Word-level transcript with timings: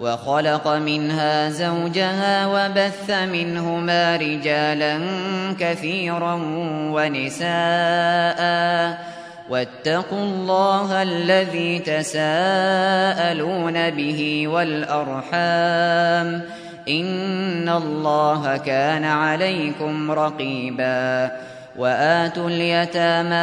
وخلق 0.00 0.68
منها 0.68 1.48
زوجها 1.48 2.46
وبث 2.46 3.10
منهما 3.10 4.16
رجالا 4.16 5.00
كثيرا 5.60 6.40
ونساء. 6.92 8.38
واتقوا 9.50 10.18
الله 10.18 11.02
الذي 11.02 11.78
تساءلون 11.78 13.90
به 13.90 14.48
والأرحام. 14.48 16.42
إن 16.88 17.68
الله 17.68 18.56
كان 18.56 19.04
عليكم 19.04 20.10
رقيبا. 20.10 21.30
وآتوا 21.78 22.48
اليتامى 22.48 23.34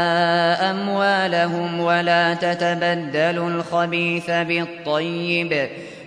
أموالهم 0.71 1.79
ولا 1.79 2.33
تتبدلوا 2.33 3.49
الخبيث 3.49 4.29
بالطيب. 4.29 5.69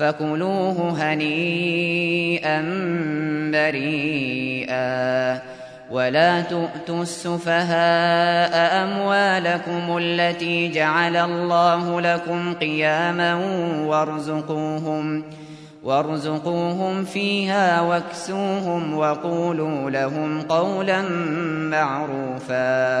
فكلوه 0.00 0.94
هنيئا 0.98 2.62
مريئا 3.52 5.40
ولا 5.90 6.40
تؤتوا 6.40 7.02
السفهاء 7.02 8.84
أموالكم 8.84 9.98
التي 9.98 10.68
جعل 10.68 11.16
الله 11.16 12.00
لكم 12.00 12.54
قياما 12.54 13.34
وارزقوهم 13.86 15.24
وارزقوهم 15.84 17.04
فيها 17.04 17.80
واكسوهم 17.80 18.94
وقولوا 18.94 19.90
لهم 19.90 20.42
قولا 20.42 21.02
معروفا 21.70 23.00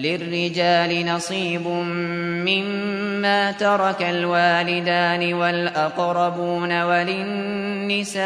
للرجال 0.00 1.06
نصيب 1.06 1.66
مما 2.46 3.52
ترك 3.52 4.02
الوالدان 4.02 5.34
والأقربون 5.34 6.82
وللنساء 6.82 8.20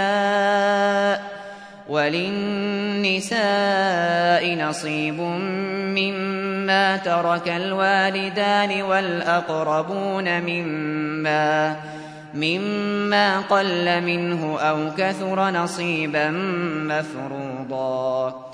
وللنساء 1.89 3.35
نصيب 4.55 5.21
مما 5.99 6.97
ترك 6.97 7.49
الوالدان 7.49 8.83
والأقربون 8.83 10.41
مما 10.41 11.77
مما 12.35 13.41
قل 13.41 14.01
منه 14.03 14.59
أو 14.61 14.91
كثر 14.99 15.51
نصيبا 15.51 16.31
مفروضا 16.91 18.54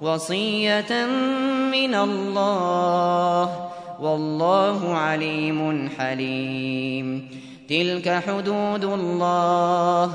وصية 0.00 1.06
من 1.72 1.94
الله. 1.94 3.68
والله 4.00 4.94
عليم 4.94 5.90
حليم. 5.98 7.30
تلك 7.68 8.22
حدود 8.28 8.84
الله. 8.84 10.12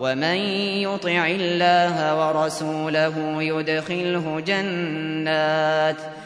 ومن 0.00 0.36
يطع 0.82 1.26
الله 1.26 2.28
ورسوله 2.28 3.42
يدخله 3.42 4.40
جنات. 4.40 6.25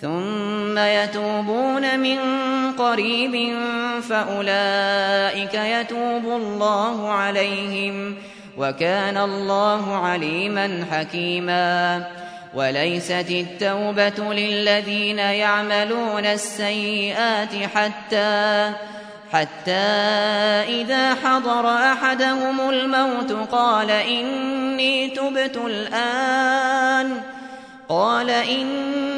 ثم 0.00 0.78
يتوبون 0.78 2.00
من 2.00 2.18
قريب 2.72 3.56
فأولئك 4.08 5.54
يتوب 5.54 6.24
الله 6.24 7.12
عليهم 7.12 8.14
وكان 8.58 9.16
الله 9.16 9.96
عليما 9.96 10.84
حكيما. 10.90 12.06
وليست 12.54 13.26
التوبة 13.30 14.34
للذين 14.34 15.18
يعملون 15.18 16.24
السيئات 16.26 17.54
حتى 17.74 18.72
حتى 19.32 19.72
إذا 20.68 21.14
حضر 21.14 21.68
أحدهم 21.68 22.70
الموت 22.70 23.32
قال 23.52 23.90
إني 23.90 25.08
تبت 25.10 25.56
الآن 25.56 27.20
قال 27.88 28.30
إني 28.30 28.97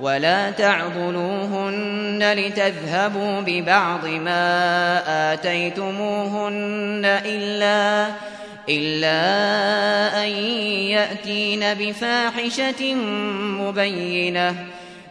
ولا 0.00 0.50
تعضلوهن 0.50 2.32
لتذهبوا 2.36 3.40
ببعض 3.40 4.06
ما 4.06 5.32
آتيتموهن 5.32 7.20
إلا 7.24 8.06
إلا 8.68 10.24
أن 10.24 10.28
يأتين 10.88 11.74
بفاحشة 11.74 12.94
مبينة 13.60 14.54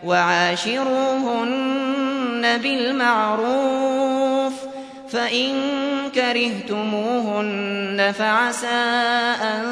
وعاشروهن 0.03 1.67
بالمعروف 2.57 4.53
فإن 5.09 5.53
كرهتموهن 6.15 8.13
فعسى 8.17 8.67
أن 9.41 9.63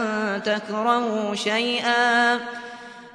تكرهوا 0.46 1.36
شيئا 1.36 2.40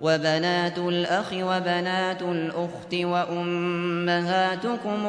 وبنات 0.00 0.78
الأخ 0.78 1.32
وبنات 1.32 2.22
الأخت 2.22 2.94
وأمهاتكم 2.94 4.52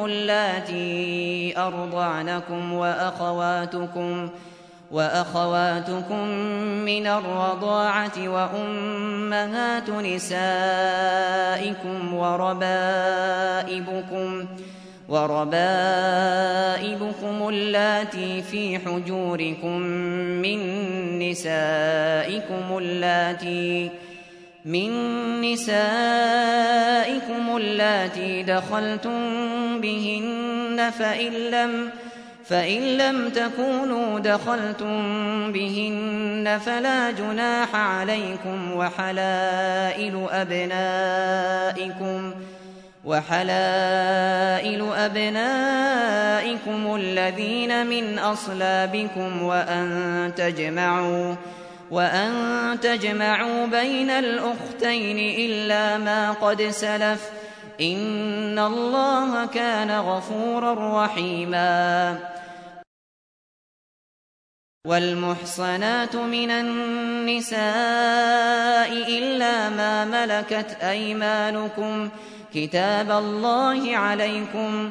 اللاتي 0.04 1.54
أرضعنكم 1.58 2.72
وأخواتكم 2.72 4.28
وأخواتكم 4.90 6.28
من 6.84 7.06
الرضاعة 7.06 8.28
وأمهات 8.28 9.90
نسائكم 9.90 10.34
وربائبكم 12.14 13.26
وربائبكم 15.08 15.88
اللاتي 17.48 18.42
في 18.42 18.78
حجوركم 18.78 19.78
من 20.42 20.58
نسائكم 21.18 22.78
اللاتي 22.78 23.90
من 24.64 24.90
نسائكم 25.40 25.80
اللاتي 27.56 28.42
دخلتم 28.42 29.20
بهن 29.80 30.90
فإن 30.98 31.32
لم 31.32 31.90
فإن 32.44 32.98
لم 32.98 33.28
تكونوا 33.28 34.18
دخلتم 34.18 35.02
بهن 35.52 36.60
فلا 36.66 37.10
جناح 37.10 37.74
عليكم 37.74 38.72
وحلائل 38.72 40.26
أبنائكم 40.30 42.32
وحلائل 43.04 44.88
أبنائكم 44.96 46.94
الذين 46.94 47.86
من 47.86 48.18
أصلابكم 48.18 49.42
وأن 49.42 50.32
تجمعوا 50.36 51.34
وأن 51.90 52.80
تجمعوا 52.80 53.66
بين 53.66 54.10
الأختين 54.10 55.18
إلا 55.18 55.98
ما 55.98 56.32
قد 56.32 56.62
سلف. 56.62 57.30
إن 57.80 58.58
الله 58.58 59.46
كان 59.46 59.90
غفورا 59.90 61.04
رحيما. 61.04 62.18
والمحصنات 64.86 66.16
من 66.16 66.50
النساء 66.50 67.62
إلا 68.92 69.68
ما 69.68 70.04
ملكت 70.04 70.76
أيمانكم. 70.82 72.08
كتاب 72.54 73.10
الله 73.10 73.96
عليكم. 73.96 74.90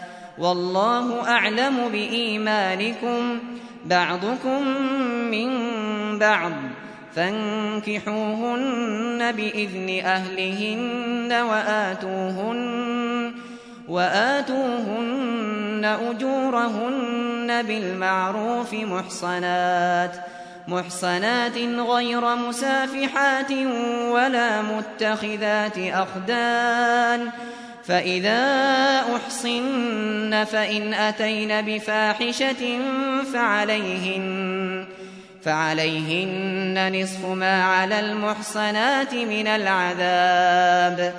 والله 0.37 1.29
أعلم 1.29 1.89
بإيمانكم. 1.91 3.39
بعضكم 3.85 4.67
من 5.31 5.49
بعض 6.19 6.51
فانكحوهن 7.15 9.31
بإذن 9.31 10.01
أهلهن 10.05 11.33
وآتوهن 11.33 13.33
وآتوهن 13.87 15.97
أجورهن 16.09 17.63
بالمعروف 17.63 18.73
محصنات 18.73 20.15
محصنات 20.67 21.57
غير 21.57 22.35
مسافحات 22.35 23.51
ولا 24.11 24.61
متخذات 24.61 25.77
أخدان. 25.77 27.29
فإذا 27.91 29.03
أحصن 29.15 30.43
فإن 30.43 30.93
أتين 30.93 31.61
بفاحشة 31.61 32.79
فعليهن 33.33 34.85
فعليهن 35.43 37.01
نصف 37.01 37.25
ما 37.25 37.63
على 37.63 37.99
المحصنات 37.99 39.13
من 39.13 39.47
العذاب. 39.47 41.13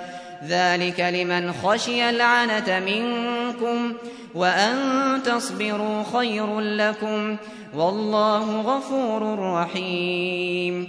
ذلك 0.49 1.01
لمن 1.01 1.53
خشي 1.53 2.11
العنة 2.11 2.81
منكم 2.87 3.95
وأن 4.35 4.77
تصبروا 5.25 6.03
خير 6.13 6.61
لكم. 6.61 7.37
والله 7.75 8.61
غفور 8.61 9.39
رحيم. 9.39 10.89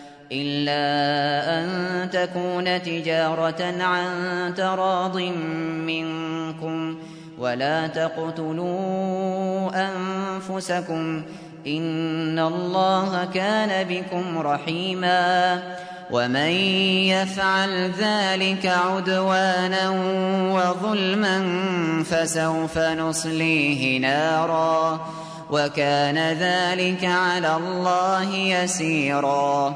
إلا 0.31 1.59
أن 1.59 2.09
تكون 2.09 2.81
تجارة 2.81 3.83
عن 3.83 4.07
تراض 4.57 5.17
منكم 5.87 6.97
ولا 7.39 7.87
تقتلوا 7.87 9.69
أنفسكم 9.75 11.21
إن 11.67 12.39
الله 12.39 13.25
كان 13.33 13.87
بكم 13.87 14.37
رحيما 14.37 15.59
ومن 16.11 16.51
يفعل 17.07 17.91
ذلك 17.91 18.65
عدوانا 18.65 19.89
وظلما 20.51 21.43
فسوف 22.03 22.77
نصليه 22.77 23.99
نارا 23.99 25.07
وكان 25.51 26.17
ذلك 26.17 27.05
على 27.05 27.55
الله 27.55 28.35
يسيرا 28.35 29.75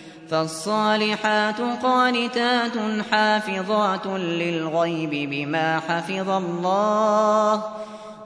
فالصالحات 0.31 1.61
قانتات 1.83 2.71
حافظات 3.11 4.07
للغيب 4.07 5.29
بما 5.29 5.79
حفظ 5.79 6.29
الله 6.29 7.63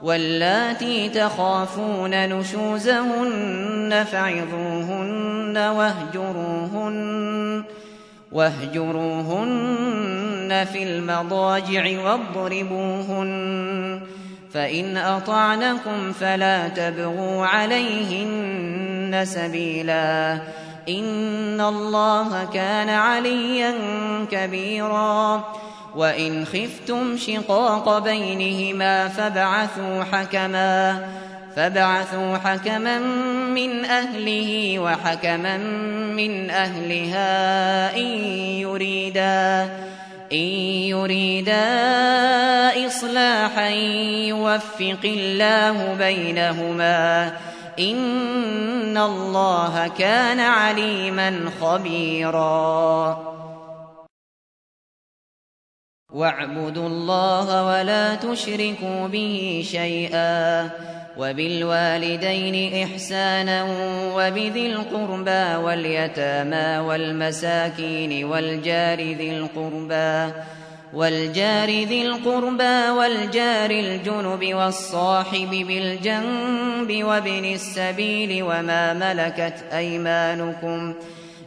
واللاتي 0.02 1.08
تخافون 1.08 2.10
نشوزهن 2.28 4.04
فعظوهن 4.12 5.56
واهجروهن 5.58 6.96
واهجروهن 8.32 9.76
في 10.72 10.82
المضاجع 10.82 12.00
واضربوهن 12.04 14.00
فإن 14.52 14.96
أطعنكم 14.96 16.12
فلا 16.12 16.68
تبغوا 16.68 17.46
عليهن 17.46 19.24
سبيلا 19.24 20.38
إن 20.88 21.60
الله 21.60 22.44
كان 22.44 22.88
عليا 22.88 23.74
كبيرا. 24.30 25.44
وإن 25.96 26.44
خفتم 26.44 27.16
شقاق 27.16 27.98
بينهما 27.98 29.08
فابعثوا 29.08 30.04
حكما 30.04 31.06
فابعثوا 31.56 32.36
حكما 32.36 32.98
من 33.48 33.84
أهله 33.84 34.78
وحكما 34.78 35.56
من 36.16 36.50
أهلها 36.50 37.96
إن 37.96 38.06
يريدا 38.60 39.62
إن 40.32 40.48
يريدا 40.92 41.66
إصلاحا 42.86 43.68
يوفق 44.28 45.04
الله 45.04 45.94
بينهما. 45.98 47.32
إن 47.78 48.96
الله 48.96 49.88
كان 49.88 50.40
عليما 50.40 51.50
خبيرا. 51.60 53.18
واعبدوا 56.12 56.86
الله 56.86 57.66
ولا 57.66 58.14
تشركوا 58.14 59.06
به 59.08 59.64
شيئا. 59.70 60.70
وبالوالدين 61.18 62.84
إحسانا 62.84 63.64
وبذي 64.14 64.66
القربى 64.66 65.56
واليتامى 65.64 66.78
والمساكين 66.78 68.24
والجار 68.24 68.98
ذي 69.00 69.36
القربى. 69.36 70.32
والجار 70.94 71.68
ذي 71.68 72.02
القربى 72.06 72.90
والجار 72.90 73.70
الجنب 73.70 74.54
والصاحب 74.54 75.50
بالجنب 75.50 77.04
وابن 77.04 77.44
السبيل 77.44 78.42
وما 78.42 78.92
ملكت 78.92 79.64
أيمانكم 79.72 80.94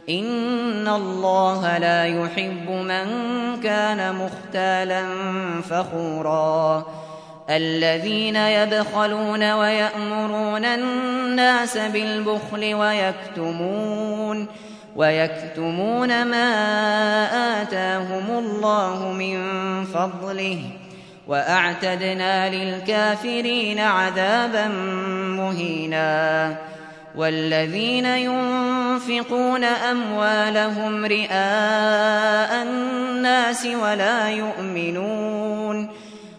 إن 0.08 0.88
الله 0.88 1.78
لا 1.78 2.04
يحب 2.04 2.70
من 2.70 3.06
كان 3.62 4.14
مختالا 4.14 5.04
فخورا 5.62 6.86
الذين 7.50 8.36
يبخلون 8.36 9.52
ويأمرون 9.52 10.64
الناس 10.64 11.78
بالبخل 11.78 12.74
ويكتمون 12.74 14.46
ويكتمون 14.96 16.26
ما 16.26 16.52
آتاهم 17.62 18.38
الله 18.38 19.12
من 19.12 19.38
فضله 19.84 20.58
وأعتدنا 21.28 22.54
للكافرين 22.54 23.78
عذابا 23.78 24.68
مهينا 25.38 26.56
والذين 27.16 28.06
ينفقون 28.06 29.64
أموالهم 29.64 31.04
رئاء 31.04 32.62
الناس 32.62 33.66
ولا 33.66 34.28
يؤمنون 34.30 35.88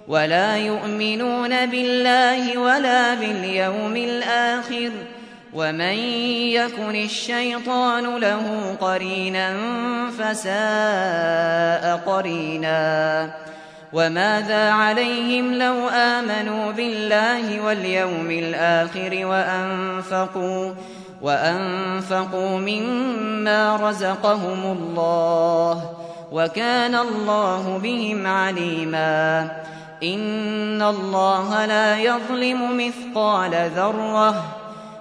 ولا 0.08 0.58
يؤمنون 0.58 1.66
بالله 1.66 2.58
ولا 2.58 3.14
باليوم 3.14 3.96
الآخر 3.96 4.92
ومن 5.54 5.98
يكن 6.56 6.96
الشيطان 6.96 8.18
له 8.18 8.76
قرينا 8.82 9.58
فساء 10.18 12.02
قرينا 12.06 13.32
وماذا 13.94 14.72
عليهم 14.72 15.54
لو 15.54 15.90
آمنوا 15.90 16.72
بالله 16.72 17.62
واليوم 17.62 18.32
الآخر 18.32 19.26
وأنفقوا 19.26 20.74
وأنفقوا 21.22 22.58
مما 22.58 23.76
رزقهم 23.76 24.78
الله 24.78 25.90
وكان 26.32 26.96
الله 26.96 27.80
بهم 27.84 28.28
عليما 28.28 29.42
إن 30.04 30.82
الله 30.82 31.66
لا 31.66 31.98
يظلم 31.98 32.78
مثقال 32.78 33.72
ذرة 33.76 34.61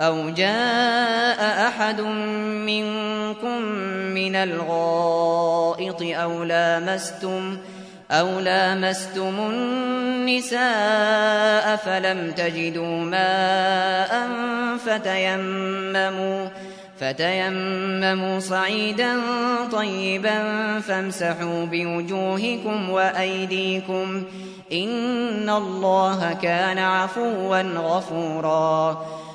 أو 0.00 0.30
جاء 0.30 1.68
أحد 1.68 2.00
منكم 2.00 3.62
من 4.14 4.36
الغائط 4.36 6.02
أو 6.02 6.44
لامستم 6.44 7.56
أو 8.10 8.40
لامستم 8.40 9.34
النساء 9.50 10.56
فلم 11.76 12.30
تجدوا 12.30 12.96
ماء 12.96 14.28
فتيمموا 14.86 16.48
فتيمموا 17.00 18.38
صعيدا 18.38 19.16
طيبا 19.72 20.40
فامسحوا 20.80 21.64
بوجوهكم 21.64 22.90
وأيديكم 22.90 24.22
إن 24.72 25.50
الله 25.50 26.32
كان 26.42 26.78
عفوا 26.78 27.62
غفورا 27.62 29.04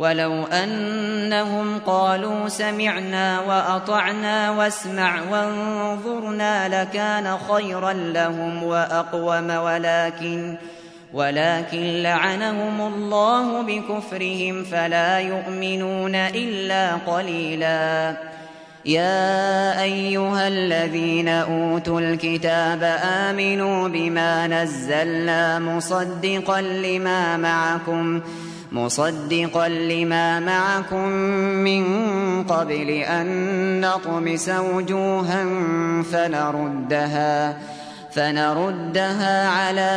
ولو 0.00 0.44
أنهم 0.44 1.78
قالوا 1.78 2.48
سمعنا 2.48 3.40
وأطعنا 3.40 4.50
واسمع 4.50 5.20
وانظرنا 5.30 6.82
لكان 6.82 7.38
خيرا 7.38 7.92
لهم 7.92 8.62
وأقوم 8.62 9.50
ولكن 9.50 10.56
ولكن 11.12 12.02
لعنهم 12.02 12.80
الله 12.80 13.62
بكفرهم 13.62 14.64
فلا 14.64 15.18
يؤمنون 15.18 16.14
إلا 16.14 16.94
قليلا. 16.94 18.16
يا 18.84 19.82
أيها 19.82 20.48
الذين 20.48 21.28
أوتوا 21.28 22.00
الكتاب 22.00 22.98
آمنوا 23.04 23.88
بما 23.88 24.46
نزلنا 24.46 25.58
مصدقا 25.58 26.60
لما 26.60 27.36
معكم. 27.36 28.20
مصدقا 28.72 29.68
لما 29.68 30.40
معكم 30.40 31.08
من 31.66 31.84
قبل 32.44 32.90
أن 32.90 33.80
نطمس 33.80 34.48
وجوها 34.48 35.44
فنردها 36.12 37.56
فنردها 38.12 39.48
على 39.48 39.90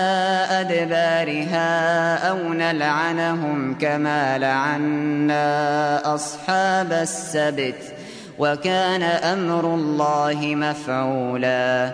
أدبارها 0.50 2.16
أو 2.30 2.54
نلعنهم 2.54 3.76
كما 3.82 4.38
لعنا 4.38 6.16
أصحاب 6.16 6.94
السبت 6.94 7.94
وكان 8.40 9.04
أمر 9.04 9.76
الله 9.76 10.56
مفعولا. 10.56 11.94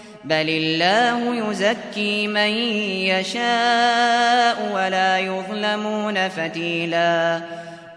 بل 0.23 0.49
الله 0.49 1.49
يزكي 1.49 2.27
من 2.27 2.49
يشاء 3.09 4.71
ولا 4.73 5.19
يظلمون 5.19 6.29
فتيلا 6.29 7.41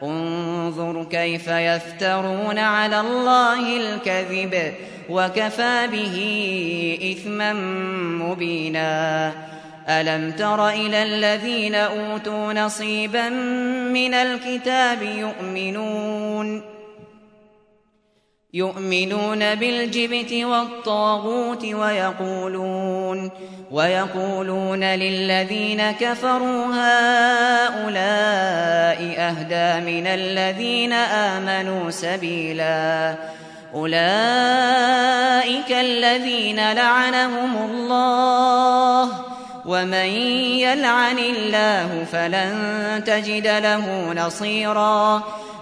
انظر 0.02 1.04
كيف 1.04 1.48
يفترون 1.48 2.58
على 2.58 3.00
الله 3.00 3.76
الكذب 3.76 4.72
وكفى 5.08 5.88
به 5.92 6.16
إثما 7.12 7.52
مبينا 8.22 9.32
ألم 9.88 10.30
تر 10.30 10.68
إلى 10.68 11.02
الذين 11.02 11.74
أوتوا 11.74 12.52
نصيبا 12.52 13.28
من 13.92 14.14
الكتاب 14.14 15.02
يؤمنون 15.02 16.73
يؤمنون 18.54 19.54
بالجبت 19.54 20.32
والطاغوت 20.32 21.64
ويقولون 21.64 23.30
ويقولون 23.70 24.84
للذين 24.84 25.90
كفروا 25.90 26.66
هؤلاء 26.66 27.94
أهدى 29.18 29.92
من 29.92 30.06
الذين 30.06 30.92
آمنوا 30.92 31.90
سبيلا 31.90 33.14
أولئك 33.74 34.02
الذين 35.70 36.72
لعنهم 36.72 37.70
الله 37.70 39.10
ومن 39.66 40.08
يلعن 40.58 41.18
الله 41.18 42.04
فلن 42.12 42.54
تجد 43.06 43.46
له 43.46 44.12
نصيراً 44.12 45.22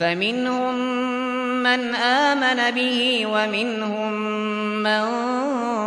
فمنهم 0.00 0.74
من 1.62 1.94
آمن 1.94 2.70
به 2.70 3.26
ومنهم 3.26 4.12
من 4.82 5.04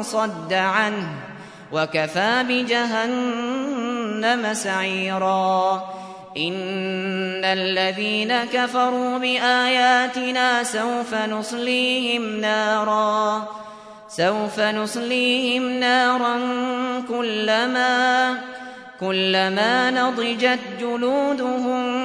صد 0.04 0.54
عنه 0.54 1.08
وكفى 1.72 2.44
بجهنم 2.50 4.54
سعيراً. 4.54 5.84
إن 6.38 7.46
الذين 7.46 8.44
كفروا 8.44 9.18
بآياتنا 9.18 10.64
سوف 10.64 11.14
نصليهم 11.14 12.42
نارا. 12.42 13.48
سوف 14.10 14.60
نصليهم 14.60 15.80
نارا 15.80 16.40
كلما 17.10 18.38
كلما 19.00 19.92
نضجت 19.92 20.60
جلودهم 20.80 22.03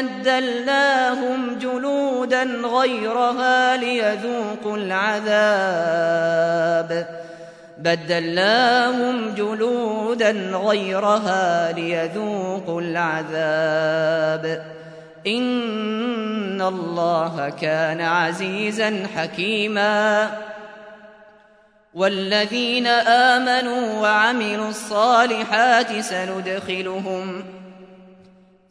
بدلناهم 0.00 1.58
جلودا 1.58 2.42
غيرها 2.64 3.76
ليذوقوا 3.76 4.76
العذاب. 4.76 6.26
بدلناهم 7.78 9.34
جلودا 9.34 10.30
غيرها 10.52 11.72
ليذوقوا 11.72 12.80
العذاب. 12.80 14.64
إن 15.26 16.62
الله 16.62 17.52
كان 17.60 18.00
عزيزا 18.00 19.06
حكيما. 19.16 20.30
والذين 21.94 22.86
آمنوا 22.86 24.00
وعملوا 24.00 24.68
الصالحات 24.68 26.00
سندخلهم 26.00 27.44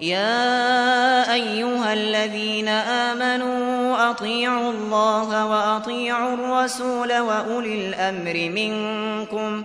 يا 0.00 1.34
أيها 1.34 1.92
الذين 1.92 2.68
آمنوا 2.68 4.10
أطيعوا 4.10 4.72
الله 4.72 5.46
وأطيعوا 5.46 6.34
الرسول 6.34 7.18
وأولي 7.18 7.88
الأمر 7.88 8.50
منكم 8.54 9.62
ۖ 9.62 9.64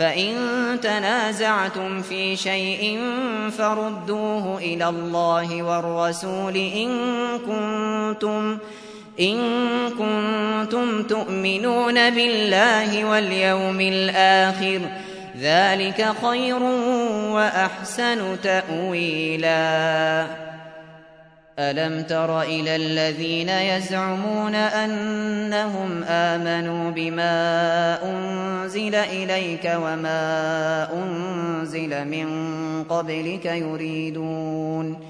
فإن 0.00 0.36
تنازعتم 0.82 2.02
في 2.02 2.36
شيء 2.36 3.00
فردوه 3.58 4.58
إلى 4.58 4.88
الله 4.88 5.62
والرسول 5.62 6.56
إن 6.56 6.90
كنتم 7.38 8.58
إن 9.20 9.38
كنتم 9.90 11.02
تؤمنون 11.02 12.10
بالله 12.10 13.04
واليوم 13.04 13.80
الآخر 13.80 14.80
ذلك 15.40 16.12
خير 16.22 16.62
وأحسن 17.32 18.40
تأويلاً. 18.42 20.26
ألم 21.60 22.02
تر 22.02 22.42
إلى 22.42 22.76
الذين 22.76 23.48
يزعمون 23.48 24.54
أنهم 24.54 26.04
آمنوا 26.04 26.90
بما 26.90 27.98
أنزل 28.04 28.94
إليك 28.94 29.72
وما 29.76 30.88
أنزل 30.92 32.08
من 32.08 32.28
قبلك 32.84 33.44
يريدون 33.44 35.09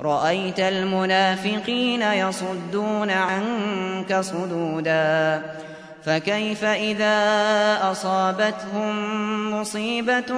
رأيت 0.00 0.60
المنافقين 0.60 2.02
يصدون 2.02 3.10
عنك 3.10 4.20
صدوداً. 4.20 5.42
فكيف 6.06 6.64
إذا 6.64 7.18
أصابتهم 7.90 8.94
مصيبة 9.60 10.34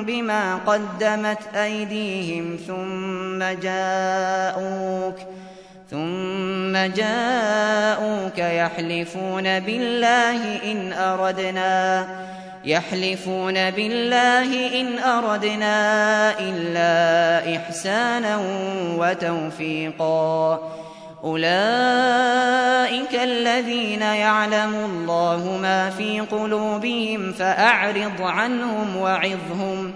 بما 0.00 0.56
قدمت 0.66 1.38
أيديهم 1.56 2.58
ثم 2.66 3.60
جاءوك 3.62 5.16
ثم 5.90 6.76
جاءوك 6.94 8.38
يحلفون 8.38 9.60
بالله 9.60 10.72
إن 10.72 10.92
أردنا. 10.92 12.06
يحلفون 12.66 13.70
بالله 13.70 14.80
إن 14.80 14.98
أردنا 14.98 16.40
إلا 16.40 17.56
إحسانا 17.56 18.40
وتوفيقا. 18.98 20.60
أولئك 21.24 23.14
الذين 23.14 24.02
يعلم 24.02 24.74
الله 24.74 25.58
ما 25.62 25.90
في 25.90 26.20
قلوبهم 26.20 27.32
فأعرض 27.32 28.22
عنهم 28.22 28.96
وعظهم 28.96 29.92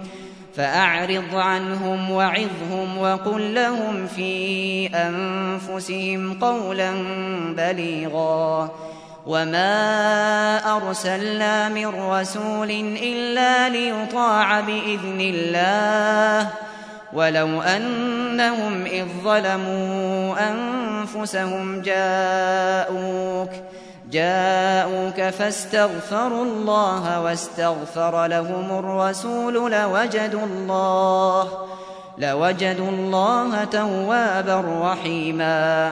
فأعرض 0.55 1.35
عنهم 1.35 2.11
وعظهم 2.11 2.97
وقل 2.97 3.55
لهم 3.55 4.07
في 4.07 4.87
أنفسهم 4.87 6.39
قولا 6.39 6.91
بليغا. 7.57 8.71
وما 9.25 10.75
أرسلنا 10.77 11.69
من 11.69 11.87
رسول 11.87 12.71
إلا 13.01 13.69
ليطاع 13.69 14.59
بإذن 14.59 15.21
الله 15.21 16.49
ولو 17.13 17.61
أنهم 17.61 18.85
إذ 18.85 19.05
ظلموا 19.23 20.35
أنفسهم 20.51 21.81
جاءوك 21.81 23.49
جاءوك 24.11 25.21
فاستغفروا 25.21 26.45
الله 26.45 27.21
واستغفر 27.21 28.25
لهم 28.25 28.79
الرسول 28.79 29.71
لوجدوا 29.71 30.45
الله 30.45 31.47
لوجدوا 32.17 32.89
الله 32.89 33.63
توابا 33.63 34.63
رحيما 34.81 35.91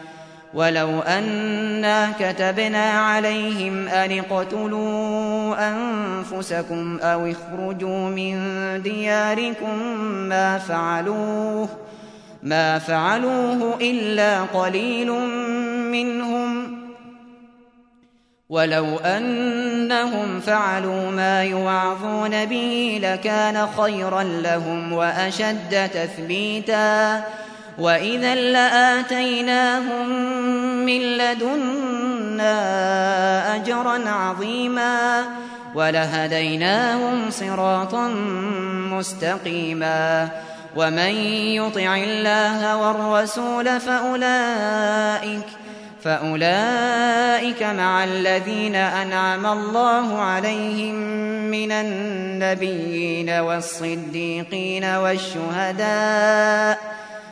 ولو 0.53 0.99
أنا 0.99 2.11
كتبنا 2.19 2.91
عليهم 2.91 3.87
أن 3.87 4.19
اقتلوا 4.19 5.69
أنفسكم 5.69 6.99
أو 6.99 7.31
اخرجوا 7.31 8.09
من 8.09 8.35
دياركم 8.83 9.83
ما 10.29 10.57
فعلوه 10.57 11.69
ما 12.43 12.79
فعلوه 12.79 13.77
إلا 13.81 14.41
قليل 14.41 15.11
منهم 15.91 16.81
ولو 18.49 18.97
أنهم 18.97 20.39
فعلوا 20.39 21.11
ما 21.11 21.43
يوعظون 21.43 22.45
به 22.45 22.99
لكان 23.03 23.67
خيرا 23.67 24.23
لهم 24.23 24.93
وأشد 24.93 25.89
تثبيتا 25.93 27.23
وإذا 27.77 28.35
لآتيناهم 28.35 30.09
من 30.85 31.01
لدنا 31.01 32.55
أجرا 33.55 34.09
عظيما 34.09 35.25
ولهديناهم 35.75 37.31
صراطا 37.31 38.07
مستقيما 38.91 40.29
ومن 40.75 41.15
يطع 41.55 41.95
الله 41.95 42.77
والرسول 42.77 43.79
فأولئك 43.79 45.47
فأولئك 46.03 47.63
مع 47.63 48.03
الذين 48.03 48.75
أنعم 48.75 49.45
الله 49.45 50.21
عليهم 50.21 50.95
من 51.51 51.71
النبيين 51.71 53.29
والصديقين 53.29 54.85
والشهداء 54.85 56.21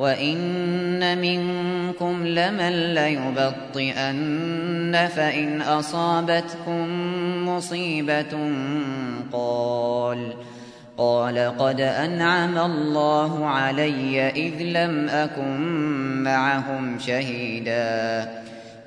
وإن 0.00 1.18
منكم 1.18 2.26
لمن 2.26 2.94
ليبطئن 2.94 4.28
فإن 5.16 5.62
أصابتكم 5.62 6.88
مصيبة 7.48 8.52
قال 9.32 10.32
قال 10.98 11.38
قد 11.58 11.80
أنعم 11.80 12.58
الله 12.58 13.46
علي 13.46 14.28
إذ 14.28 14.62
لم 14.62 15.08
أكن 15.08 15.60
معهم 16.22 16.98
شهيداً 16.98 18.49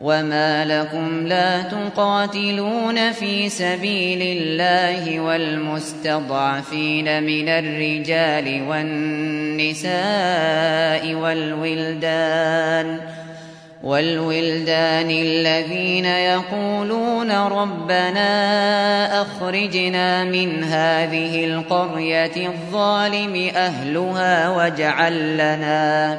وما 0.00 0.64
لكم 0.64 1.26
لا 1.26 1.62
تقاتلون 1.62 3.12
في 3.12 3.48
سبيل 3.48 4.38
الله 4.38 5.20
والمستضعفين 5.20 7.22
من 7.22 7.48
الرجال 7.48 8.62
والنساء 8.68 9.94
والولدان 11.14 13.00
والولدان 13.82 15.10
الذين 15.10 16.04
يقولون 16.04 17.32
ربنا 17.32 19.22
أخرجنا 19.22 20.24
من 20.24 20.64
هذه 20.64 21.44
القرية 21.44 22.48
الظالم 22.48 23.50
أهلها 23.56 24.48
واجعل 24.48 25.34
لنا 25.34 26.18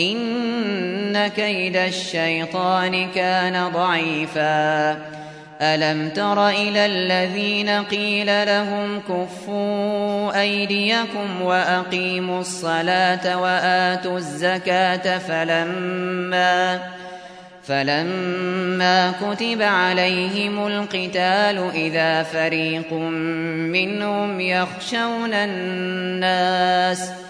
إن 0.00 1.28
كيد 1.28 1.76
الشيطان 1.76 3.10
كان 3.10 3.68
ضعيفا. 3.72 4.98
ألم 5.62 6.08
تر 6.08 6.48
إلى 6.48 6.86
الذين 6.86 7.70
قيل 7.70 8.46
لهم 8.46 9.00
كفوا 9.00 10.40
أيديكم 10.40 11.42
وأقيموا 11.42 12.40
الصلاة 12.40 13.40
وآتوا 13.40 14.16
الزكاة 14.16 15.18
فلما 15.18 16.80
فلما 17.62 19.12
كتب 19.12 19.62
عليهم 19.62 20.66
القتال 20.66 21.70
إذا 21.74 22.22
فريق 22.22 22.92
منهم 22.92 24.40
يخشون 24.40 25.34
الناس 25.34 27.10
ۖ 27.10 27.29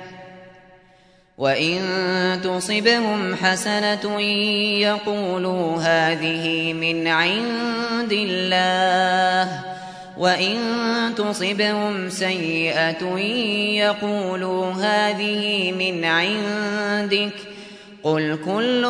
وإن 1.41 1.81
تصبهم 2.43 3.35
حسنة 3.35 4.21
يقولوا 4.81 5.77
هذه 5.77 6.73
من 6.73 7.07
عند 7.07 8.11
الله 8.11 9.59
وإن 10.17 10.57
تصبهم 11.17 12.09
سيئة 12.09 13.17
يقولوا 13.85 14.71
هذه 14.73 15.71
من 15.71 16.05
عندك 16.05 17.33
قل 18.03 18.39
كل 18.45 18.87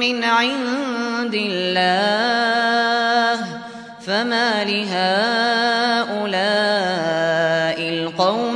من 0.00 0.24
عند 0.24 1.34
الله 1.34 2.60
فما 4.00 4.64
لهؤلاء 4.64 6.10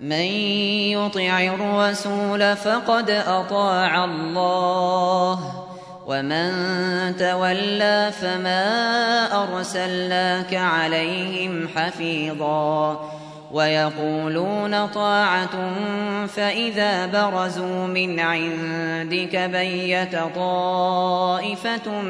من 0.00 0.26
يطع 0.90 1.40
الرسول 1.40 2.56
فقد 2.56 3.10
أطاع 3.10 4.04
الله 4.04 5.38
ومن 6.06 6.50
تولى 7.16 8.10
فما 8.20 8.64
أرسلناك 9.42 10.54
عليهم 10.54 11.68
حفيظا. 11.76 13.10
ويقولون 13.52 14.86
طاعة 14.86 15.74
فإذا 16.26 17.06
برزوا 17.06 17.86
من 17.86 18.20
عندك 18.20 19.36
بيت 19.36 20.16
طائفة 20.34 22.00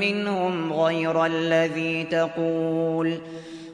منهم 0.00 0.72
غير 0.72 1.26
الذي 1.26 2.04
تقول. 2.04 3.18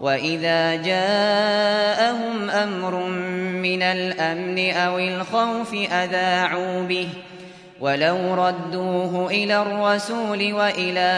وإذا 0.00 0.74
جاءهم 0.74 2.50
أمر 2.50 3.06
من 3.62 3.82
الأمن 3.82 4.70
أو 4.70 4.98
الخوف 4.98 5.74
أذاعوا 5.74 6.82
به 6.82 7.08
ۖ 7.30 7.34
ولو 7.80 8.34
ردوه 8.34 9.30
إلى 9.30 9.62
الرسول 9.62 10.52
وإلى 10.52 11.10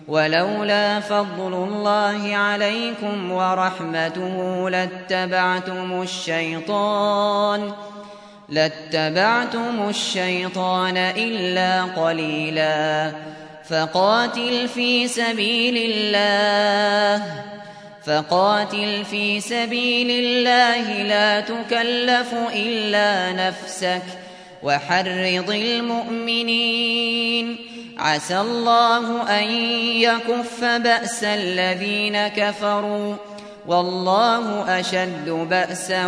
ولولا 0.08 1.00
فضل 1.00 1.54
الله 1.54 2.36
عليكم 2.36 3.32
ورحمته 3.32 4.70
لاتبعتم 4.70 6.02
الشيطان 6.02 7.72
لاتبعتم 8.54 9.90
الشيطان 9.90 10.98
إلا 10.98 11.84
قليلا 11.84 13.12
فقاتل 13.70 14.68
في 14.68 15.08
سبيل 15.08 15.78
الله 15.78 17.26
فقاتل 18.06 19.06
في 19.06 19.40
سبيل 19.40 20.12
الله 20.12 21.04
لا 21.04 21.40
تكلف 21.40 22.34
إلا 22.56 23.32
نفسك 23.48 24.02
وحرض 24.64 25.50
المؤمنين 25.50 27.58
عسى 27.98 28.40
الله 28.40 29.40
أن 29.40 29.44
يكف 30.02 30.64
بأس 30.64 31.24
الذين 31.24 32.28
كفروا 32.28 33.16
والله 33.68 34.80
أشد 34.80 35.30
بأسا 35.30 36.08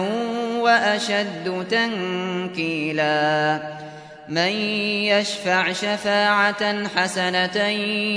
وأشد 0.60 1.66
تنكيلا. 1.70 3.60
من 4.30 4.52
يشفع 5.12 5.72
شفاعة 5.72 6.88
حسنة 6.96 7.58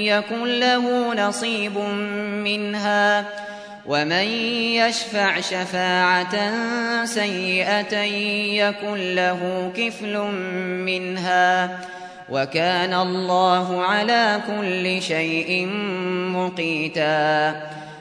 يكن 0.02 0.44
له 0.44 1.14
نصيب 1.14 1.78
منها. 2.44 3.24
ومن 3.86 4.28
يشفع 4.74 5.40
شفاعة 5.40 6.54
سيئة 7.04 7.98
يكن 8.66 9.14
له 9.14 9.72
كفل 9.76 10.18
منها. 10.84 11.78
وكان 12.28 12.94
الله 12.94 13.84
على 13.84 14.40
كل 14.46 15.02
شيء 15.02 15.66
مقيتا. 16.36 17.54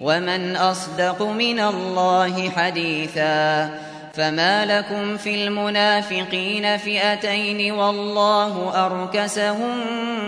ومن 0.00 0.56
أصدق 0.56 1.22
من 1.22 1.60
الله 1.60 2.50
حديثا 2.50 3.70
فما 4.14 4.64
لكم 4.66 5.16
في 5.16 5.46
المنافقين 5.46 6.76
فئتين 6.76 7.72
والله 7.72 8.86
أركسهم 8.86 9.74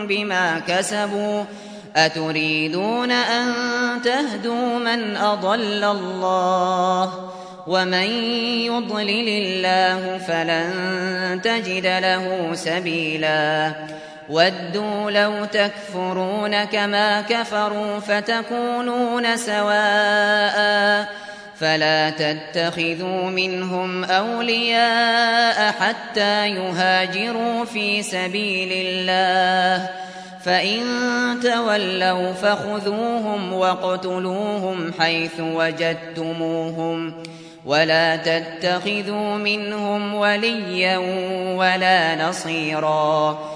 بما 0.06 0.58
كسبوا 0.58 1.44
أتريدون 1.96 3.10
أن 3.10 3.52
تهدوا 4.02 4.78
من 4.78 5.16
أضل 5.16 5.84
الله 5.84 7.30
ومن 7.66 8.10
يضلل 8.66 9.28
الله 9.28 10.18
فلن 10.18 11.40
تجد 11.44 11.86
له 11.86 12.54
سبيلا 12.54 13.72
ودوا 14.28 15.10
لو 15.10 15.44
تكفرون 15.44 16.64
كما 16.64 17.20
كفروا 17.20 17.98
فتكونون 17.98 19.36
سواء 19.36 21.08
فلا 21.60 22.10
تتخذوا 22.10 23.22
منهم 23.22 24.04
أولياء 24.04 25.72
حتى 25.72 26.48
يهاجروا 26.48 27.64
في 27.64 28.02
سبيل 28.02 28.72
الله. 28.72 29.90
فإن 30.44 30.82
تولوا 31.42 32.32
فخذوهم 32.32 33.52
واقتلوهم 33.52 34.92
حيث 34.98 35.40
وجدتموهم. 35.40 37.22
ولا 37.66 38.16
تتخذوا 38.16 39.36
منهم 39.36 40.14
وليا 40.14 40.98
ولا 41.56 42.28
نصيرا. 42.28 43.55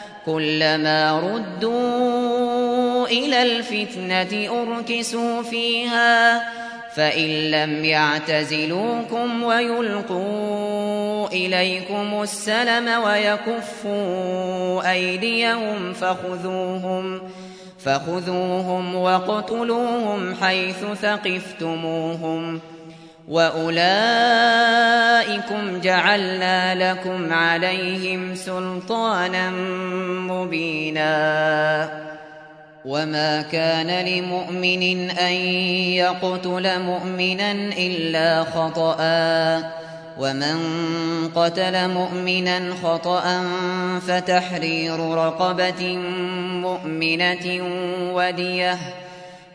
كلما 0.25 1.19
ردوا 1.19 3.07
إلى 3.07 3.43
الفتنة 3.43 4.49
أركسوا 4.61 5.41
فيها 5.41 6.43
فإن 6.95 7.51
لم 7.51 7.85
يعتزلوكم 7.85 9.43
ويلقوا 9.43 11.27
إليكم 11.27 12.21
السلم 12.21 12.87
ويكفوا 13.03 14.91
أيديهم 14.91 15.93
فخذوهم 15.93 17.21
فخذوهم 17.79 18.95
وقتلوهم 18.95 20.35
حيث 20.35 20.85
ثقفتموهم. 21.01 22.59
وأولئكم 23.31 23.71
جعلنا 25.81 26.91
لكم 26.91 27.33
عليهم 27.33 28.35
سلطانا 28.35 29.49
مبينا 30.31 31.11
وما 32.85 33.41
كان 33.41 34.05
لمؤمن 34.05 35.09
أن 35.09 35.33
يقتل 35.95 36.79
مؤمنا 36.79 37.51
إلا 37.77 38.43
خطأ 38.43 39.01
ومن 40.17 40.57
قتل 41.35 41.87
مؤمنا 41.87 42.73
خطأ 42.83 43.43
فتحرير 44.07 44.99
رقبة 44.99 45.97
مؤمنة 46.61 47.63
وديه 48.13 48.77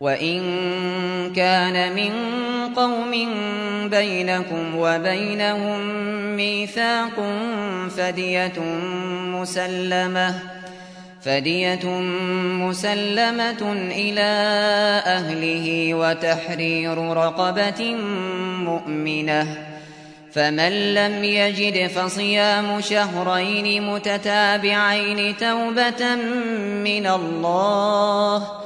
وإن 0.00 0.42
كان 1.36 1.94
من 1.96 2.12
قوم 2.74 3.10
بينكم 3.88 4.76
وبينهم 4.76 5.80
ميثاق 6.36 7.14
فدية 7.96 8.60
مسلمة 9.32 10.34
فدية 11.22 11.86
مسلمة 12.60 13.72
إلى 13.90 14.30
أهله 15.06 15.94
وتحرير 15.94 16.98
رقبة 16.98 17.94
مؤمنة 18.64 19.66
فمن 20.32 20.94
لم 20.94 21.24
يجد 21.24 21.86
فصيام 21.86 22.80
شهرين 22.80 23.82
متتابعين 23.82 25.36
توبة 25.36 26.14
من 26.84 27.06
الله 27.06 28.65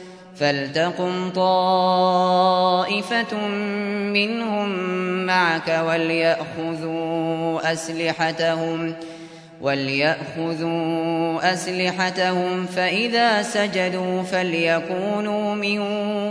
طائفة 1.35 3.37
منهم 4.13 4.69
معك 5.25 5.83
وليأخذوا 5.87 7.73
أسلحتهم 7.73 8.93
وليأخذوا 9.61 11.53
أسلحتهم 11.53 12.65
فإذا 12.65 13.41
سجدوا 13.41 14.23
فليكونوا 14.23 15.55
من 15.55 15.79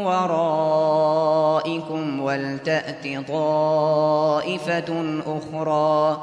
ورائكم 0.06 2.20
ولتأت 2.20 3.28
طائفة 3.28 5.20
أخرى. 5.26 6.22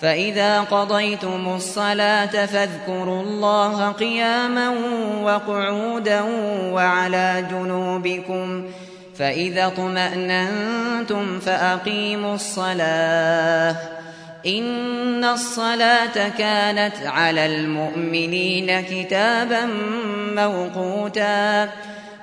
فإذا 0.00 0.60
قضيتم 0.60 1.54
الصلاة 1.56 2.46
فاذكروا 2.46 3.22
الله 3.22 3.92
قياما 3.92 4.74
وقعودا 5.22 6.22
وعلى 6.72 7.44
جنوبكم 7.50 8.64
فإذا 9.18 9.66
اطمأننتم 9.66 11.40
فأقيموا 11.40 12.34
الصلاة 12.34 13.76
إن 14.46 15.24
الصلاة 15.24 16.28
كانت 16.38 16.94
على 17.06 17.46
المؤمنين 17.46 18.80
كتابا 18.80 19.68
موقوتا 20.34 21.68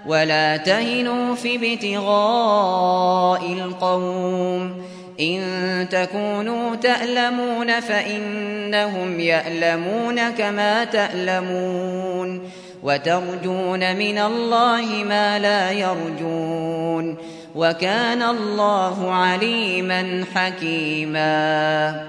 ولا 0.06 0.58
تهنوا 0.58 1.36
في 1.36 1.56
ابتغاء 1.56 3.54
القوم 3.54 4.86
إن 5.20 5.88
تكونوا 5.92 6.76
تألمون 6.76 7.80
فإنهم 7.80 9.20
يألمون 9.20 10.30
كما 10.30 10.84
تألمون 10.84 12.50
وترجون 12.84 13.96
من 13.96 14.18
الله 14.18 15.04
ما 15.04 15.40
لا 15.40 15.72
يرجون 15.72 17.18
وكان 17.56 18.22
الله 18.22 19.14
عليما 19.14 20.26
حكيما 20.36 22.06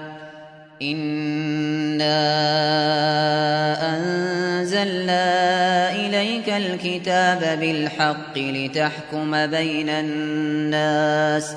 إنا 0.81 2.17
أنزلنا 3.95 5.25
إليك 5.91 6.49
الكتاب 6.49 7.59
بالحق 7.59 8.37
لتحكم 8.37 9.47
بين 9.47 9.89
الناس 9.89 11.55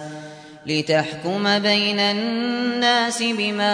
لتحكم 0.66 1.58
بين 1.58 2.00
الناس 2.00 3.22
بما 3.22 3.72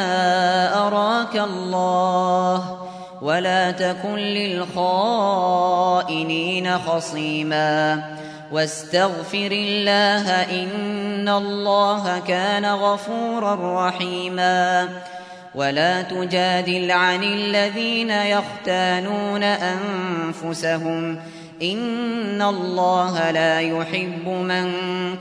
أراك 0.87 1.37
الله 1.37 2.79
ولا 3.23 3.71
تكن 3.71 4.17
للخائنين 4.17 5.59
خصيما 6.79 8.03
واستغفر 8.53 9.51
الله 9.53 10.31
إن 10.31 11.29
الله 11.29 12.19
كان 12.19 12.65
غفورا 12.67 13.89
رحيما 13.89 14.89
ولا 15.55 16.03
تجادل 16.03 16.91
عن 16.91 17.23
الذين 17.23 18.11
يختانون 18.11 19.43
أنفسهم 19.43 21.19
إن 21.63 22.43
الله 22.43 23.31
لا 23.31 23.61
يحب 23.61 24.29
من 24.29 24.73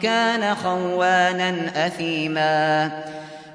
كان 0.01 0.55
خوانا 0.55 1.71
أثيما 1.87 2.91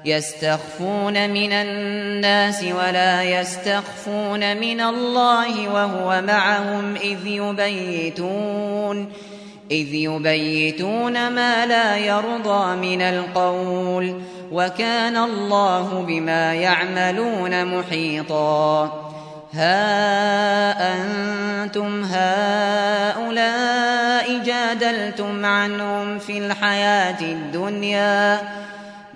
يستخفون 0.05 1.29
من 1.29 1.51
الناس 1.51 2.63
ولا 2.63 3.23
يستخفون 3.23 4.57
من 4.57 4.81
الله 4.81 5.69
وهو 5.69 6.21
معهم 6.21 6.95
إذ 6.95 7.27
يبيتون 7.27 9.11
إذ 9.71 9.93
يبيتون 9.93 11.29
ما 11.29 11.65
لا 11.65 11.97
يرضى 11.97 12.75
من 12.75 13.01
القول 13.01 14.21
وكان 14.51 15.17
الله 15.17 16.05
بما 16.07 16.53
يعملون 16.53 17.65
محيطا 17.65 19.10
ها 19.53 20.93
أنتم 20.93 22.03
هؤلاء 22.03 23.31
جادلتم 24.45 25.45
عنهم 25.45 26.19
في 26.19 26.37
الحياة 26.37 27.21
الدنيا 27.21 28.41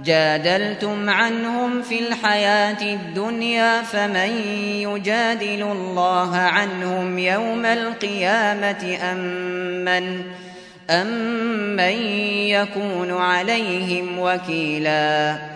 جادلتم 0.03 1.09
عنهم 1.09 1.81
في 1.81 1.99
الحياة 1.99 2.81
الدنيا 2.81 3.81
فمن 3.81 4.29
يجادل 4.81 5.61
الله 5.61 6.37
عنهم 6.37 7.19
يوم 7.19 7.65
القيامة 7.65 8.97
أم 9.01 9.17
من, 9.85 10.23
أم 10.89 11.07
من 11.75 12.07
يكون 12.47 13.11
عليهم 13.17 14.19
وكيلاً؟ 14.19 15.55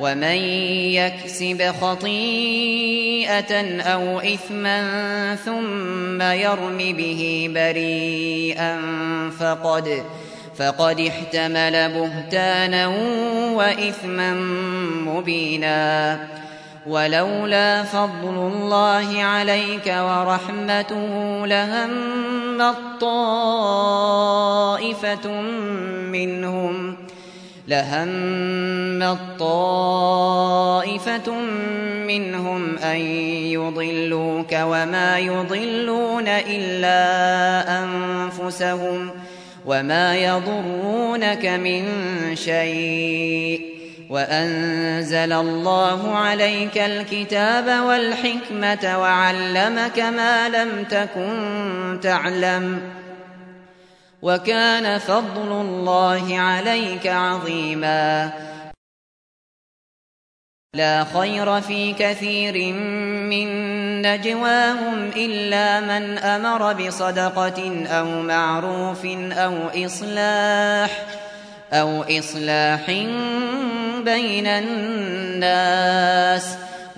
ومن 0.00 0.38
يكسب 0.96 1.72
خطيئة 1.80 3.52
أو 3.80 4.20
إثما 4.20 5.36
ثم 5.36 6.22
يرم 6.22 6.78
به 6.78 7.50
بريئا 7.54 8.80
فقد 9.40 10.02
فقد 10.56 11.00
احتمل 11.00 11.92
بهتانا 11.92 12.86
وإثما 13.54 14.34
مبينا. 15.06 16.20
ولولا 16.86 17.82
فضل 17.82 18.34
الله 18.52 19.22
عليك 19.22 19.86
ورحمته 19.86 21.46
لهم 21.46 22.60
الطائفة 22.60 23.80
منهم 26.10 26.96
لهم 27.70 29.02
الطائفة 29.02 30.50
منهم 32.06 32.78
أن 32.78 32.96
يضلوك 33.54 34.52
وما 34.52 35.18
يضلون 35.18 36.28
إلا 36.28 37.02
أنفسهم 37.82 39.10
وما 39.66 40.16
يضرونك 40.16 41.46
من 41.46 41.84
شيء 42.36 43.60
وأنزل 44.10 45.32
الله 45.32 46.16
عليك 46.16 46.78
الكتاب 46.78 47.84
والحكمة 47.86 49.00
وعلمك 49.00 49.98
ما 49.98 50.48
لم 50.48 50.84
تكن 50.90 51.98
تعلم 52.02 52.80
وكان 54.22 54.98
فضل 54.98 55.52
الله 55.52 56.38
عليك 56.38 57.06
عظيما. 57.06 58.30
لا 60.74 61.04
خير 61.04 61.60
في 61.60 61.92
كثير 61.92 62.72
من 63.32 63.48
نجواهم 64.02 65.10
إلا 65.16 65.80
من 65.80 66.18
أمر 66.18 66.72
بصدقة 66.72 67.86
أو 67.86 68.22
معروف 68.22 69.06
أو 69.32 69.54
إصلاح 69.86 71.06
أو 71.72 72.02
إصلاح 72.02 72.90
بين 74.04 74.46
الناس. 74.46 75.90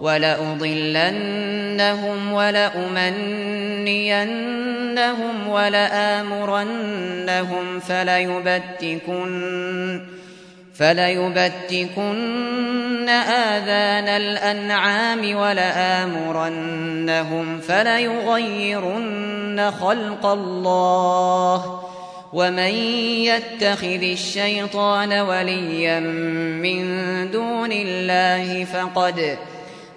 ولأضلنهم 0.00 1.52
ولأمنينهم 2.32 3.04
ولآمرنهم 5.48 7.14
فليبتكن 7.80 9.34
فليبتكن 10.74 12.24
آذان 13.08 14.08
الأنعام 14.08 15.36
ولآمرنهم 15.36 16.80
فليغيرن 17.60 19.70
خلق 19.80 20.26
الله 20.26 21.80
ومن 22.32 22.74
يتخذ 23.24 24.02
الشيطان 24.02 25.12
وليا 25.12 26.00
من 26.60 26.84
دون 27.30 27.72
الله 27.72 28.64
فقد 28.64 29.38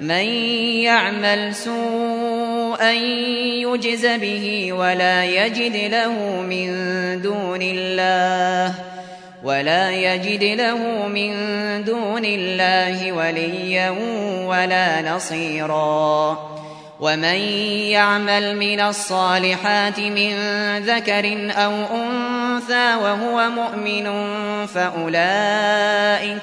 من 0.00 0.24
يعمل 0.84 1.54
سوءا 1.54 2.92
يجز 3.62 4.06
به 4.06 4.72
ولا 4.72 5.24
يجد 5.24 5.76
له 5.92 6.12
من 6.40 6.68
دون 7.22 7.62
الله 7.62 8.74
ولا 9.44 9.90
يجد 9.90 10.44
له 10.44 11.08
من 11.08 11.30
دون 11.84 12.24
الله 12.24 13.12
وليا 13.12 13.90
ولا 14.48 15.14
نصيرا. 15.14 16.38
ومن 17.00 17.38
يعمل 17.92 18.56
من 18.56 18.80
الصالحات 18.80 20.00
من 20.00 20.32
ذكر 20.78 21.52
أو 21.52 21.72
أنثى 21.72 22.94
وهو 22.94 23.50
مؤمن 23.50 24.06
فأولئك 24.66 26.42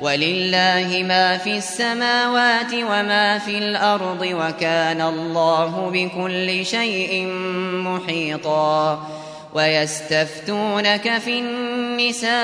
ولله 0.00 1.02
ما 1.08 1.38
في 1.38 1.56
السماوات 1.56 2.74
وما 2.74 3.38
في 3.38 3.58
الأرض 3.58 4.20
وكان 4.22 5.00
الله 5.00 5.90
بكل 5.90 6.66
شيء 6.66 7.26
محيطا 7.72 9.06
ويستفتونك 9.54 11.18
في 11.18 11.38
النساء 11.38 12.36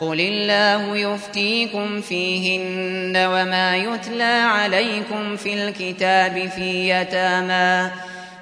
قل 0.00 0.20
الله 0.20 0.96
يفتيكم 0.96 2.00
فيهن 2.00 3.16
وما 3.16 3.76
يتلى 3.76 4.42
عليكم 4.44 5.36
في 5.36 5.54
الكتاب 5.54 6.50
في 6.56 6.90
يتامى 6.90 7.90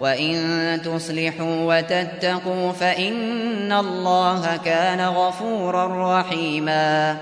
وإن 0.00 0.80
تصلحوا 0.84 1.76
وتتقوا 1.76 2.72
فإن 2.72 3.72
الله 3.72 4.56
كان 4.64 5.00
غفورا 5.00 6.20
رحيما. 6.20 7.16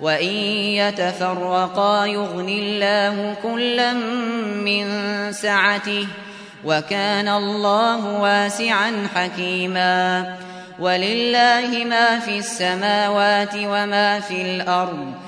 وإن 0.00 0.34
يتفرقا 0.82 2.06
يغني 2.06 2.58
الله 2.58 3.34
كلا 3.42 3.92
من 4.64 4.86
سعته 5.32 6.06
وكان 6.64 7.28
الله 7.28 8.20
واسعا 8.20 9.08
حكيما. 9.14 10.34
ولله 10.78 11.84
ما 11.84 12.18
في 12.18 12.38
السماوات 12.38 13.54
وما 13.54 14.20
في 14.20 14.42
الأرض 14.42 15.27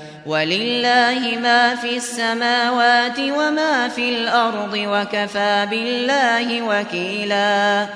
ولله 0.25 1.37
ما 1.41 1.75
في 1.75 1.97
السماوات 1.97 3.19
وما 3.19 3.87
في 3.87 4.09
الأرض 4.09 4.73
وكفى 4.73 5.67
بالله 5.69 6.61
وكيلاً. 6.61 7.87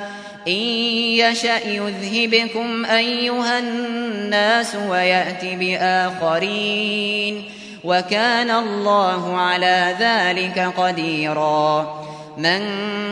إن 0.47 0.53
يشأ 0.53 1.59
يذهبكم 1.67 2.85
أيها 2.85 3.59
الناس 3.59 4.75
ويأت 4.89 5.45
بآخرين. 5.45 7.43
وكان 7.83 8.51
الله 8.51 9.37
على 9.37 9.95
ذلك 9.99 10.73
قديرا. 10.77 11.95
من 12.37 12.61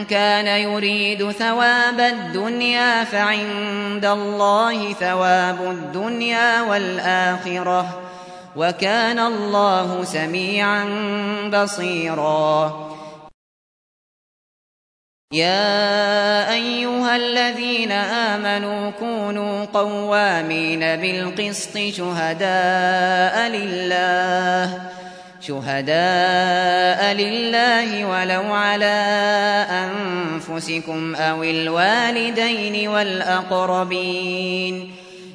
كان 0.05 0.47
يريد 0.47 1.31
ثواب 1.31 1.99
الدنيا 1.99 3.03
فعند 3.03 4.05
الله 4.05 4.93
ثواب 4.93 5.61
الدنيا 5.61 6.61
والآخرة. 6.61 8.02
وكان 8.55 9.19
الله 9.19 10.03
سميعا 10.03 10.85
بصيراً. 11.53 12.83
يا 15.33 16.53
أيها 16.53 17.15
الذين 17.15 17.91
آمنوا 17.91 18.91
كونوا 18.91 19.65
قوامين 19.65 20.79
بالقسط 20.79 21.77
شهداء 21.77 23.49
لله 23.49 24.81
شهداء 25.41 27.13
لله 27.13 28.05
ولو 28.05 28.53
على 28.53 28.99
أنفسكم 29.69 31.15
أو 31.15 31.43
الوالدين 31.43 32.87
والأقربين. 32.87 34.73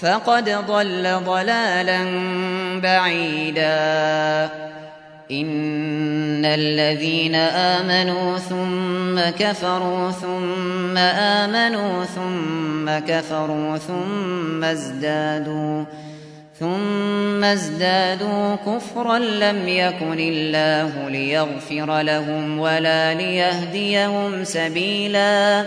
فقد 0.00 0.48
ضل 0.68 1.20
ضلالا 1.24 2.04
بعيدا. 2.80 4.48
إن 5.30 6.44
الذين 6.44 7.34
آمنوا 7.34 8.38
ثم 8.38 9.20
كفروا 9.44 10.10
ثم 10.10 10.98
آمنوا 10.98 12.04
ثم 12.04 12.98
كفروا 13.08 13.76
ثم 13.76 14.64
ازدادوا 14.64 15.84
ثم 16.60 17.44
ازدادوا 17.44 18.56
كفرا 18.56 19.18
لم 19.18 19.68
يكن 19.68 20.18
الله 20.18 21.08
ليغفر 21.08 22.00
لهم 22.02 22.58
ولا 22.58 23.14
ليهديهم 23.14 24.44
سبيلا. 24.44 25.66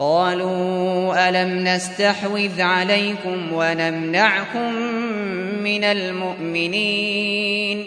قالوا 0.00 1.28
ألم 1.28 1.68
نستحوذ 1.68 2.60
عليكم 2.60 3.52
ونمنعكم 3.52 4.72
من 5.62 5.84
المؤمنين 5.84 7.86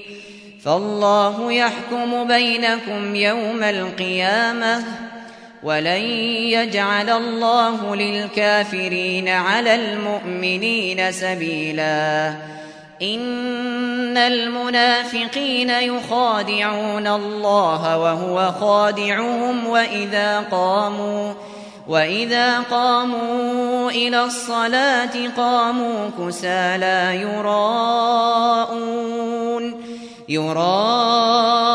فالله 0.63 1.51
يحكم 1.51 2.27
بينكم 2.27 3.15
يوم 3.15 3.63
القيامة 3.63 4.83
ولن 5.63 6.01
يجعل 6.51 7.09
الله 7.09 7.95
للكافرين 7.95 9.27
على 9.27 9.75
المؤمنين 9.75 11.11
سبيلا. 11.11 12.33
إن 13.01 14.17
المنافقين 14.17 15.69
يخادعون 15.69 17.07
الله 17.07 17.97
وهو 17.97 18.51
خادعهم 18.51 19.67
وإذا 19.67 20.39
قاموا 20.39 21.33
وإذا 21.87 22.59
قاموا 22.59 23.91
إلى 23.91 24.23
الصلاة 24.23 25.29
قاموا 25.37 26.09
كسالى 26.19 27.21
يراءون 27.21 28.53
يراءون 30.29 31.65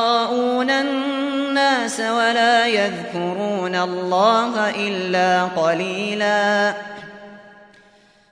الناس 0.70 2.00
ولا 2.00 2.66
يذكرون 2.66 3.74
الله 3.74 4.70
إلا 4.70 5.44
قليلا 5.44 6.74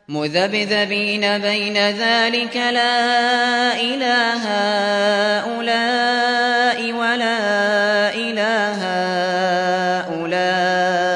مذبذبين 0.09 1.39
بين 1.39 1.77
ذلك 1.77 2.57
لا 2.57 3.74
إله 3.81 4.45
هؤلاء 5.43 6.93
ولا 6.93 8.14
إله 8.14 8.79
هؤلاء 10.01 11.16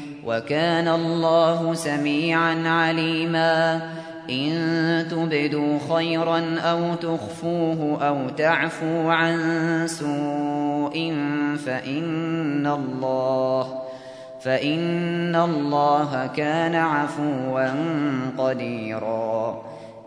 وكان 0.25 0.87
الله 0.87 1.73
سميعا 1.73 2.69
عليما. 2.69 3.81
إن 4.29 5.07
تبدوا 5.11 5.79
خيرا 5.95 6.59
أو 6.59 6.95
تخفوه 6.95 8.07
أو 8.07 8.29
تعفوا 8.29 9.13
عن 9.13 9.37
سوء 9.87 11.13
فإن 11.65 12.67
الله 12.67 13.81
فإن 14.41 15.35
الله 15.35 16.29
كان 16.35 16.75
عفوا 16.75 17.69
قديرا. 18.37 19.70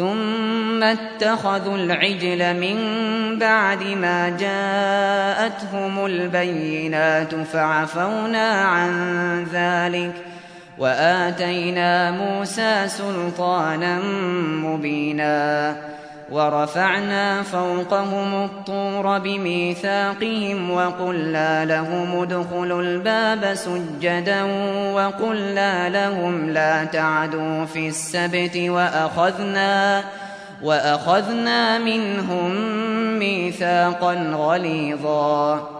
ثم 0.00 0.82
اتخذوا 0.82 1.76
العجل 1.76 2.60
من 2.60 2.76
بعد 3.38 3.82
ما 3.82 4.28
جاءتهم 4.28 6.06
البينات 6.06 7.34
فعفونا 7.34 8.50
عن 8.50 8.92
ذلك 9.52 10.12
وآتينا 10.78 12.10
موسى 12.10 12.88
سلطانا 12.88 14.00
مبينا 14.64 15.76
ورفعنا 16.30 17.42
فوقهم 17.42 18.44
الطور 18.44 19.18
بميثاقهم 19.18 20.70
وقلنا 20.70 21.64
لهم 21.64 22.22
ادخلوا 22.22 22.82
الباب 22.82 23.54
سجدا 23.54 24.42
وقلنا 24.94 25.88
لهم 25.88 26.50
لا 26.50 26.84
تعدوا 26.84 27.64
في 27.64 27.88
السبت 27.88 28.56
وأخذنا 28.56 30.04
وأخذنا 30.62 31.78
منهم 31.78 32.54
ميثاقا 33.18 34.14
غليظا 34.14 35.79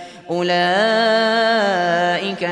أولئك 0.31 0.53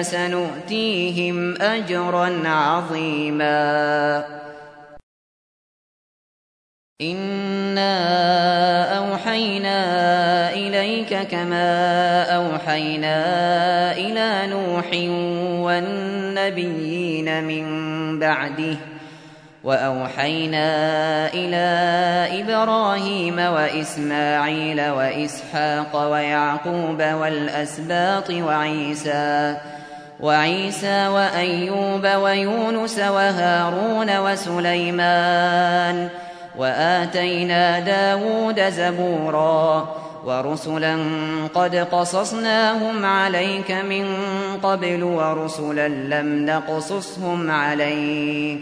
سنؤتيهم 0.01 1.61
أجرا 1.61 2.41
عظيما. 2.45 4.25
إنا 7.01 7.93
أوحينا 8.97 9.79
إليك 10.53 11.27
كما 11.27 12.23
أوحينا 12.23 13.17
إلى 13.97 14.47
نوح 14.47 14.87
والنبيين 15.65 17.43
من 17.43 17.65
بعده 18.19 18.77
وأوحينا 19.63 20.67
إلى 21.33 21.67
إبراهيم 22.41 23.39
وإسماعيل 23.39 24.89
وإسحاق 24.89 26.11
ويعقوب 26.11 27.01
والأسباط 27.01 28.29
وعيسى 28.29 29.57
وعيسى 30.19 31.07
وأيوب 31.07 32.05
ويونس 32.05 32.99
وهارون 32.99 34.17
وسليمان 34.19 36.09
وآتينا 36.57 37.79
داود 37.79 38.69
زبورا 38.69 39.95
ورسلا 40.25 40.97
قد 41.53 41.75
قصصناهم 41.75 43.05
عليك 43.05 43.71
من 43.71 44.15
قبل 44.63 45.03
ورسلا 45.03 45.87
لم 45.87 46.45
نقصصهم 46.45 47.51
عليك 47.51 48.61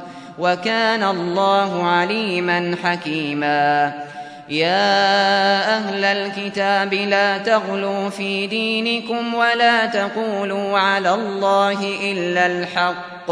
وكان 0.41 1.03
الله 1.03 1.87
عليما 1.87 2.75
حكيما. 2.83 3.93
يا 4.49 5.77
أهل 5.77 6.05
الكتاب 6.05 6.93
لا 6.93 7.37
تغلوا 7.37 8.09
في 8.09 8.47
دينكم 8.47 9.33
ولا 9.33 9.85
تقولوا 9.85 10.79
على 10.79 11.13
الله 11.13 11.79
إلا 12.11 12.45
الحق. 12.45 13.31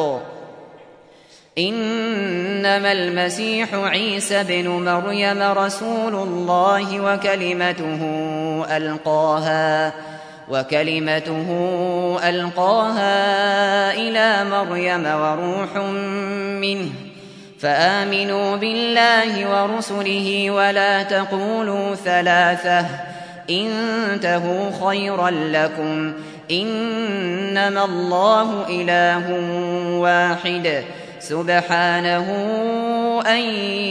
إنما 1.57 2.91
المسيح 2.91 3.73
عيسى 3.73 4.43
بن 4.43 4.67
مريم 4.67 5.41
رسول 5.41 6.15
الله 6.15 6.99
وكلمته 6.99 8.01
ألقاها. 8.77 9.93
وكلمته 10.49 11.47
ألقاها 12.29 13.13
إلى 13.93 14.49
مريم 14.49 15.05
وروح 15.05 15.75
منه 16.61 16.89
فآمنوا 17.59 18.55
بالله 18.55 19.31
ورسله 19.49 20.51
ولا 20.51 21.03
تقولوا 21.03 21.95
ثلاثة 21.95 22.85
انتهوا 23.49 24.89
خيرا 24.89 25.29
لكم 25.29 26.13
إنما 26.51 27.85
الله 27.85 28.67
إله 28.69 29.25
واحد 29.99 30.83
سبحانه 31.19 32.27
أن 33.27 33.39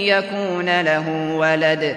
يكون 0.08 0.80
له 0.80 1.34
ولد 1.36 1.96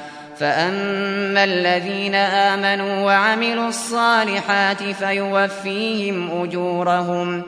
فأما 0.41 1.43
الذين 1.43 2.15
آمنوا 2.15 3.05
وعملوا 3.05 3.67
الصالحات 3.67 4.83
فيوفيهم 4.83 6.41
أجورهم 6.41 7.41
ۖ 7.41 7.45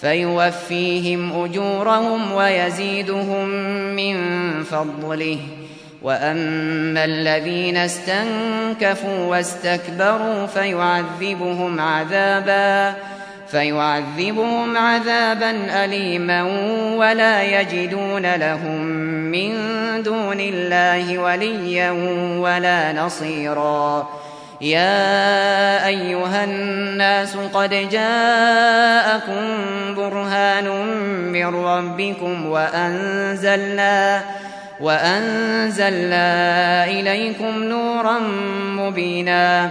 فيوفيهم 0.00 1.44
أجورهم 1.44 2.32
ويزيدهم 2.32 3.48
من 3.96 4.16
فضله 4.62 5.38
وأما 6.02 7.04
الذين 7.04 7.76
استنكفوا 7.76 9.24
واستكبروا 9.26 10.46
فيعذبهم 10.46 11.80
عذابا 11.80 12.96
فيعذبهم 13.50 14.76
عذابا 14.76 15.84
أليما 15.84 16.42
ولا 16.96 17.42
يجدون 17.42 18.34
لهم 18.34 18.80
من 19.30 19.52
دون 20.02 20.40
الله 20.40 21.18
وليا 21.18 21.90
ولا 22.40 22.92
نصيراً. 22.92 24.08
يا 24.60 25.86
أيها 25.86 26.44
الناس 26.44 27.36
قد 27.54 27.70
جاءكم 27.70 29.44
برهان 29.94 30.68
من 31.32 31.46
ربكم 31.46 32.46
وأنزلنا 32.46 34.22
وأنزلنا 34.80 36.26
إليكم 36.84 37.62
نورا 37.62 38.18
مبينا. 38.60 39.70